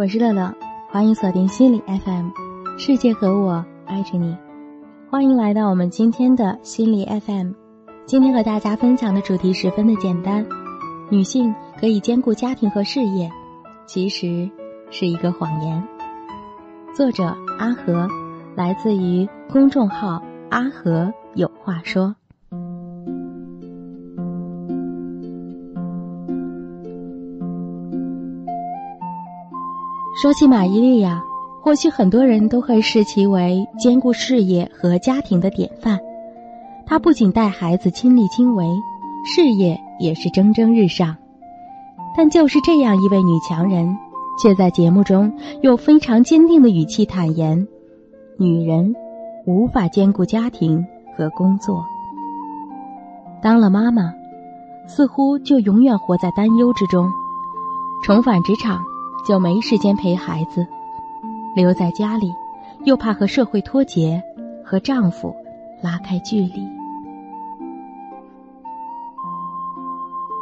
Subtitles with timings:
[0.00, 0.50] 我是乐乐，
[0.88, 2.30] 欢迎锁定心理 FM，
[2.78, 4.34] 世界和我爱着你。
[5.10, 7.52] 欢迎来到我们今天的心理 FM。
[8.06, 10.46] 今天和大家分享的主题十分的简单：
[11.10, 13.30] 女性可以兼顾家庭和事业，
[13.84, 14.50] 其实
[14.90, 15.86] 是一个谎言。
[16.94, 18.08] 作者阿和，
[18.56, 22.16] 来自于公众号阿和有话说。
[30.20, 31.24] 说起马伊琍呀，
[31.62, 35.98] 或许很多人都会视其为兼顾事业和家庭的典范。
[36.84, 38.66] 她不仅带孩子亲力亲为，
[39.24, 41.16] 事业也是蒸蒸日上。
[42.14, 43.96] 但就是这样一位女强人，
[44.42, 47.66] 却在节目中用非常坚定的语气坦言：
[48.36, 48.94] 女人
[49.46, 51.82] 无法兼顾家庭和工作。
[53.40, 54.12] 当了妈妈，
[54.86, 57.10] 似乎就永远活在担忧之中，
[58.04, 58.82] 重返职场。
[59.26, 60.66] 就没时间陪孩子，
[61.54, 62.32] 留在家里，
[62.84, 64.22] 又怕和社会脱节，
[64.64, 65.34] 和丈夫
[65.82, 66.68] 拉开距离。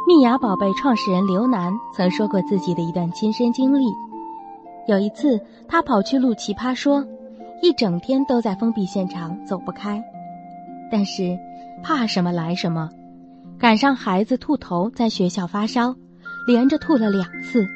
[0.07, 3.85] 蜜芽宝贝创始人刘楠曾说过自己的一段亲身经历：
[4.87, 7.01] 有一次，他跑去录《奇葩说》，
[7.61, 10.03] 一整天都在封闭现场走不开，
[10.91, 11.37] 但是
[11.83, 12.89] 怕什么来什么，
[13.59, 15.93] 赶上孩子吐头在学校发烧，
[16.47, 17.67] 连着吐了两次。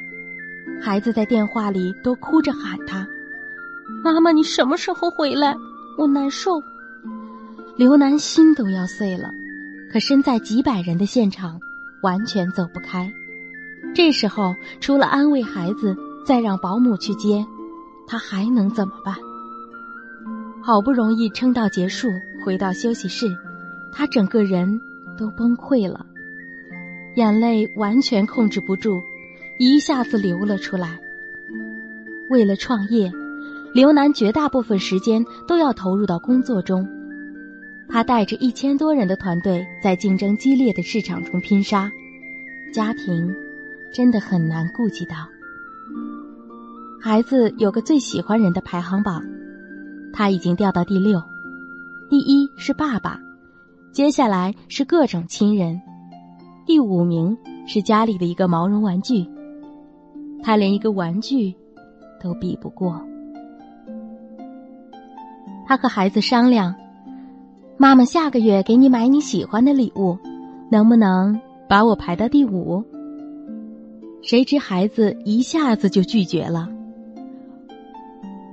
[0.81, 3.08] 孩子在电话里都哭着喊他
[4.03, 5.56] ：“妈妈，你什么时候回来？
[5.97, 6.61] 我难受。”
[7.78, 9.30] 刘楠心都要碎了，
[9.91, 11.59] 可身在几百人的现场，
[12.02, 13.11] 完全走不开。
[13.95, 17.45] 这时候，除了安慰孩子，再让保姆去接，
[18.08, 19.16] 他还能怎么办？
[20.61, 22.09] 好不容易撑到结束，
[22.45, 23.28] 回到休息室，
[23.91, 24.80] 他整个人
[25.17, 26.06] 都崩溃了，
[27.16, 29.02] 眼泪完全控制不住。
[29.59, 30.99] 一下子流了出来。
[32.29, 33.11] 为了创业，
[33.73, 36.88] 刘楠绝大部分时间都要投入到工作中。
[37.89, 41.91] 他带着一千多人的团队，在竞争激烈的市场中拼杀，
[42.73, 43.35] 家庭
[43.94, 45.16] 真的很难顾及到。
[46.99, 49.23] 孩子有个最喜欢人的排行榜，
[50.13, 51.22] 他已经掉到第六，
[52.09, 53.19] 第一是爸爸，
[53.91, 55.79] 接下来是各种亲人，
[56.66, 59.28] 第五名是家里的一个毛绒玩具。
[60.43, 61.55] 他连一个玩具
[62.21, 63.01] 都比不过。
[65.65, 66.75] 他和孩子商量
[67.77, 70.17] ：“妈妈下个月给你买你喜欢的礼物，
[70.69, 71.39] 能不能
[71.69, 72.83] 把我排到第五？”
[74.21, 76.69] 谁知孩子一下子就拒绝了：“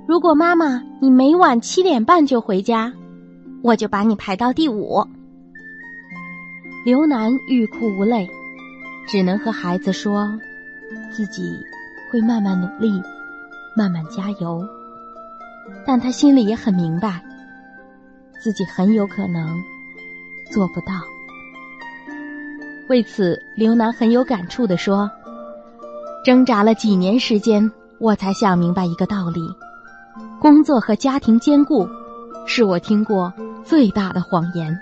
[0.07, 2.93] 如果妈妈你每晚七点半就回家，
[3.61, 5.05] 我就把你排到第五。”
[6.85, 8.27] 刘楠欲哭无泪，
[9.07, 10.27] 只能和孩子说
[11.11, 11.41] ：“自己。”
[12.11, 13.01] 会慢慢努力，
[13.73, 14.67] 慢慢加油，
[15.85, 17.23] 但他心里也很明白，
[18.43, 19.57] 自己很有可能
[20.51, 20.87] 做不到。
[22.89, 25.09] 为此，刘楠很有感触的说
[26.25, 29.39] ：“挣扎了几年时间，我才想明白一个道理：
[30.41, 31.87] 工作和家庭兼顾，
[32.45, 33.31] 是我听过
[33.63, 34.77] 最大的谎言。”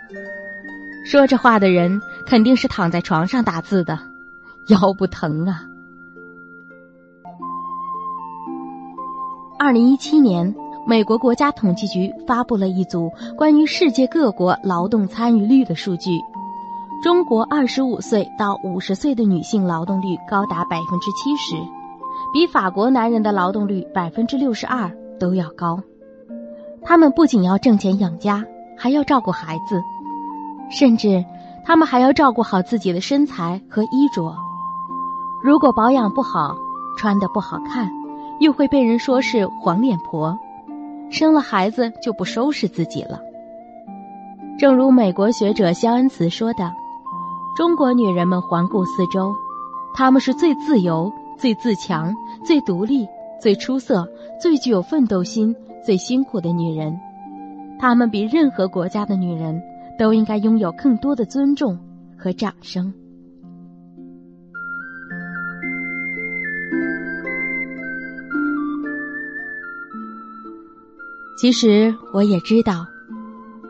[1.06, 4.00] 说这话的人肯定是躺在床上打字的，
[4.70, 5.69] 腰不疼啊。
[9.62, 10.56] 二零一七年，
[10.88, 16.22] 美国国家统计局发布了一组关于世界各国劳动参与率的数据。
[17.04, 21.58] 中国二十五岁到五十岁的女性劳动率高达百分之七十，
[22.32, 24.90] 比法国男人的劳动率百分之六十二
[25.20, 25.82] 都要高。
[26.82, 28.46] 他们不仅要挣钱养家，
[28.78, 29.82] 还要照顾孩子，
[30.72, 31.26] 甚至
[31.66, 34.34] 他们还要照顾好自己的身材和衣着。
[35.44, 36.56] 如果保养不好，
[36.98, 37.99] 穿的不好看。
[38.40, 40.38] 又会被人说是黄脸婆，
[41.10, 43.20] 生了孩子就不收拾自己了。
[44.58, 46.72] 正如美国学者肖恩茨说的
[47.56, 49.34] ：“中国女人们环顾四周，
[49.94, 52.14] 她们是最自由、最自强、
[52.46, 53.08] 最独立、
[53.42, 54.08] 最出色、
[54.40, 57.00] 最具有奋斗心、最辛苦的女人。
[57.80, 59.62] 她们比任何国家的女人
[59.98, 61.80] 都应该拥有更多的尊重
[62.18, 62.94] 和掌声。”
[71.40, 72.86] 其实我也知道，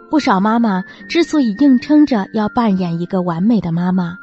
[0.10, 4.18] 不少妈妈之所以硬撑着要扮演一个完美的妈妈，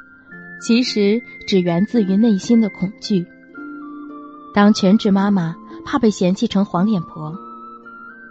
[0.61, 3.25] 其实只源自于内心的恐惧。
[4.53, 5.55] 当全职妈妈
[5.85, 7.33] 怕被嫌弃成黄脸婆，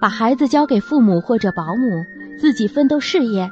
[0.02, 2.04] 把孩子交给父母或者保姆，
[2.38, 3.50] 自己奋斗事业，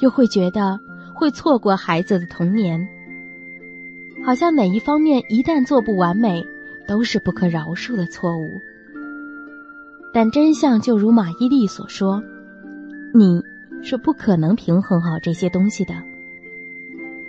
[0.00, 0.78] 又会觉得
[1.14, 2.86] 会错过孩子的童年。
[4.22, 6.44] 好像哪一方面一旦做不完美，
[6.86, 8.46] 都是不可饶恕的错误。
[10.12, 12.22] 但真相就如马伊琍所说，
[13.14, 13.42] 你
[13.82, 15.94] 是不可能平衡好这些东西的。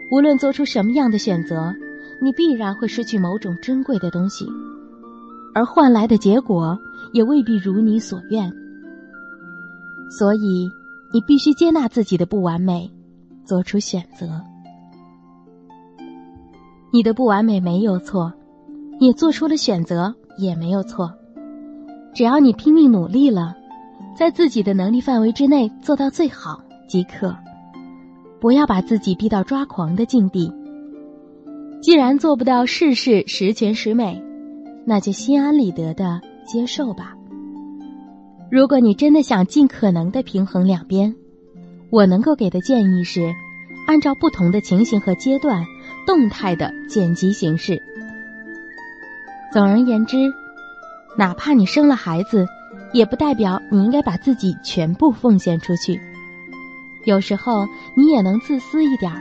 [0.10, 1.74] 无论做出什么样的选择，
[2.22, 4.46] 你必然会失去某种珍贵的东西，
[5.54, 6.80] 而换来的结果
[7.14, 8.52] 也未必如你所愿。
[10.10, 10.70] 所以，
[11.14, 12.90] 你必须接纳自己的不完美，
[13.44, 14.42] 做出选择。
[16.94, 18.32] 你的不完美没有错，
[19.00, 21.14] 你做出了选择也没有错。
[22.18, 23.56] 只要你拼命努力了，
[24.16, 27.38] 在自己的能力范围之内做到最好即可。
[28.42, 30.52] 不要把自己逼到抓狂的境地。
[31.80, 34.20] 既然做不到事事十全十美，
[34.84, 37.16] 那就心安理得的接受吧。
[38.50, 41.14] 如果你真的想尽可能的平衡两边，
[41.92, 43.32] 我能够给的建议是，
[43.86, 45.64] 按照不同的情形和阶段，
[46.08, 47.80] 动态的剪辑形式。
[49.54, 50.18] 总而言之，
[51.18, 52.48] 哪怕你生了孩子，
[52.94, 56.00] 也不代表你应该把自己全部奉献出去。
[57.06, 57.66] 有时候
[57.96, 59.12] 你也能自私一点，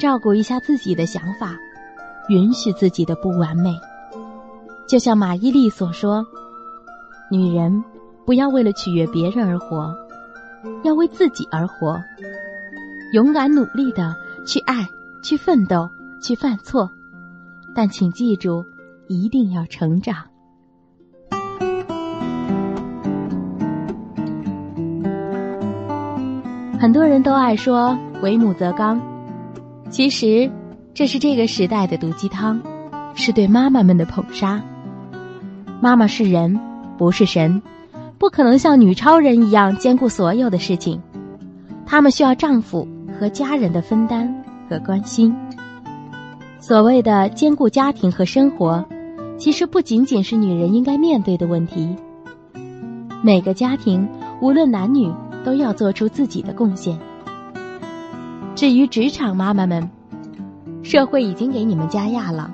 [0.00, 1.56] 照顾一下自己的想法，
[2.28, 3.78] 允许自己的不完美。
[4.88, 6.26] 就像马伊琍所说
[7.30, 7.84] ：“女人
[8.26, 9.94] 不要为了取悦别人而活，
[10.82, 12.00] 要为自己而活。
[13.12, 14.88] 勇敢努力的去爱，
[15.22, 15.88] 去奋斗，
[16.20, 16.90] 去犯错，
[17.74, 18.64] 但请记住，
[19.06, 20.16] 一定要成长。”
[26.80, 29.02] 很多人都爱说“为母则刚”，
[29.90, 30.48] 其实
[30.94, 32.62] 这是这个时代的毒鸡汤，
[33.16, 34.62] 是对妈妈们的捧杀。
[35.80, 36.60] 妈妈是人，
[36.96, 37.60] 不是神，
[38.16, 41.02] 不可能像女超人一样兼顾所有的事情。
[41.84, 42.86] 她们需要丈夫
[43.18, 44.32] 和家人的分担
[44.70, 45.34] 和关心。
[46.60, 48.84] 所谓的兼顾家庭和生活，
[49.36, 51.96] 其实不仅仅是女人应该面对的问题。
[53.20, 54.08] 每个家庭，
[54.40, 55.12] 无论男女。
[55.44, 56.98] 都要做出自己的贡献。
[58.54, 59.88] 至于职场妈妈们，
[60.82, 62.52] 社会已经给你们加压了，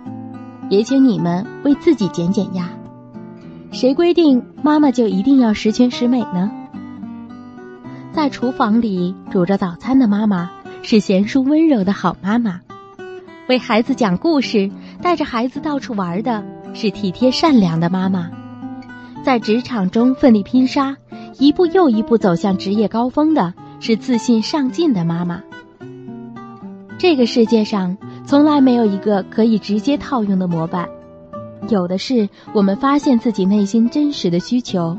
[0.69, 2.69] 也请你们为自己减减压。
[3.71, 6.51] 谁规定妈妈就一定要十全十美呢？
[8.13, 10.51] 在厨房里煮着早餐的妈妈
[10.83, 12.61] 是贤淑温柔的好妈妈，
[13.49, 14.71] 为孩子讲故事、
[15.03, 16.45] 带着孩子到处玩的
[16.75, 18.31] 是体贴善良的妈妈，
[19.25, 20.97] 在职场中奋力拼杀。
[21.39, 25.43] 一步又一步走向职业高峰的是自信上进的妈妈。
[26.99, 30.89] 这个世界上从来没有一个可以直接套用的模板，
[31.69, 34.97] 有的是我们发现自己内心真实的需求，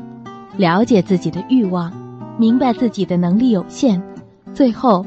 [0.56, 1.92] 了解自己的欲望，
[2.38, 4.00] 明白自己的能力有限，
[4.54, 5.04] 最后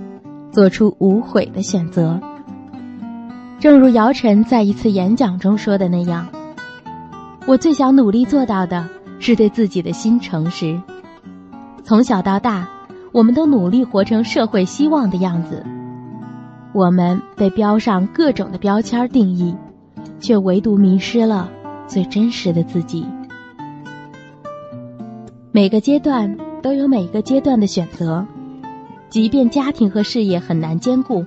[0.52, 2.20] 做出无悔的选择。
[3.60, 6.28] 正如姚晨在一次演讲中说的那样
[7.46, 8.90] ：“我最想努力做到的
[9.20, 10.80] 是对自己的心诚实。”
[11.90, 12.70] 从小到大，
[13.12, 15.66] 我们都努力活成社会希望的样子。
[16.72, 19.56] 我们被标上各种的标签定义，
[20.20, 21.50] 却唯独迷失了
[21.88, 23.08] 最真实的自己。
[25.52, 28.24] 每个阶段都有每个阶段的选择，
[29.10, 31.26] 即便家庭和事业很难兼顾，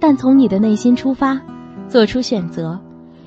[0.00, 1.40] 但从你的内心出发，
[1.86, 2.76] 做出选择，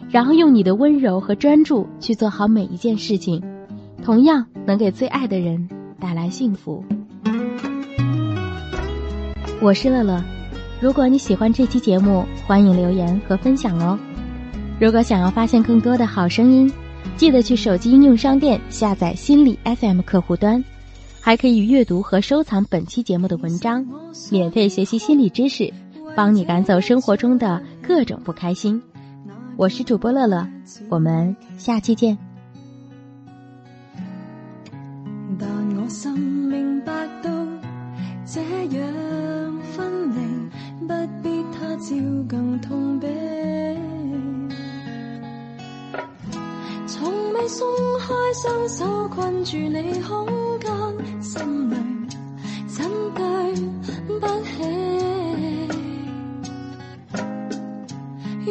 [0.09, 3.41] 然后用你的温柔和专注去做好每一件事情，
[4.03, 5.69] 同样能给最爱的人。
[6.00, 6.84] 带来幸福。
[9.62, 10.24] 我是乐乐，
[10.79, 14.00] 如果你喜欢这期节目，欢迎留言和分享哦。
[14.79, 16.72] 如果想要发现更多的好声音，
[17.18, 20.63] 记得去手机应用商店下载心理 FM 客户端，
[21.20, 23.86] 还可以阅读和收藏本期节目的文章，
[24.32, 25.74] 免费学习心理知识，
[26.15, 28.82] 帮你赶走生活中的各种不开心。
[29.58, 30.48] 我是主播乐乐，
[30.88, 32.28] 我们下期见。
[38.69, 38.88] 这样
[39.75, 40.17] 分离，
[40.88, 41.95] 不必他朝
[42.27, 43.07] 更痛悲。
[46.85, 47.67] 从未松
[47.99, 50.27] 开双手困住你空
[50.59, 50.71] 间，
[51.21, 51.75] 心里
[52.67, 52.85] 怎
[53.15, 53.23] 对
[54.19, 54.51] 不起？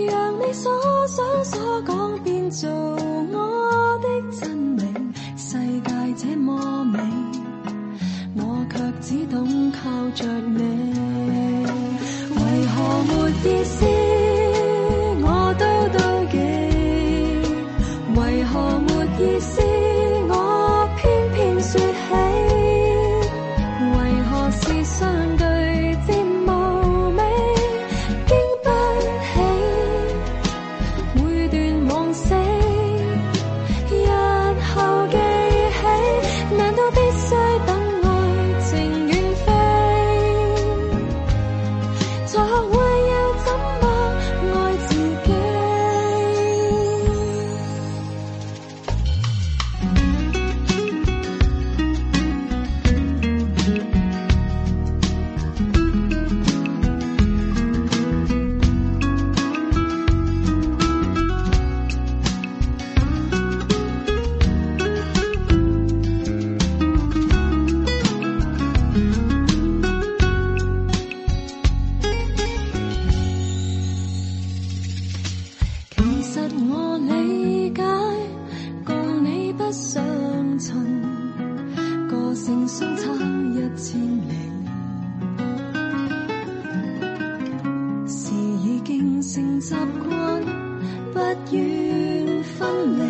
[0.07, 0.73] 让你所
[1.07, 4.07] 想所讲变做我的
[4.41, 4.83] 真理，
[5.37, 6.78] 世界这么。
[9.09, 10.61] 只懂靠着你，
[12.37, 14.08] 为何没意思？
[91.29, 92.67] 不愿分
[92.99, 93.03] 离，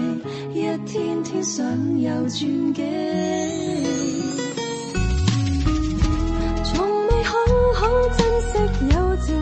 [0.60, 1.64] 一天天想
[2.00, 2.82] 有转机，
[6.64, 6.74] 从
[7.06, 7.32] 未好
[7.74, 8.50] 好珍惜
[8.90, 9.37] 有。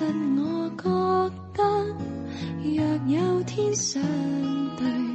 [0.00, 0.88] 信我觉
[1.52, 1.62] 得，
[2.64, 4.02] 若有天相
[4.78, 5.09] 对。